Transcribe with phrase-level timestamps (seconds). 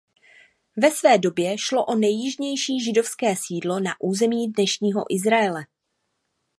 [0.77, 5.65] Ve své době šlo o nejjižnější židovské sídlo na území dnešního Izraele.